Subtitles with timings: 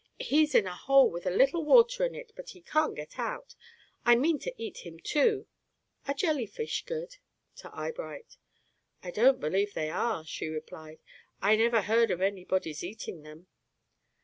[0.17, 3.53] He's in a hole with a little water in it, but he can't get out.
[4.03, 5.45] I mean to eat him, too.
[6.07, 7.17] Are jelly fish good?"
[7.57, 8.35] to Eyebright.
[9.03, 11.03] "I don't believe they are," she replied.
[11.39, 13.45] "I never heard of anybody's eating them."